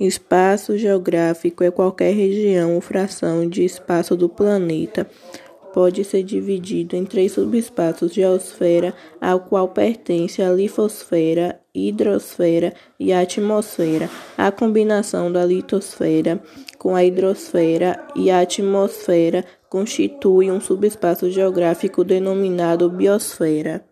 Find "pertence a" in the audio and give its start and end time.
9.68-10.50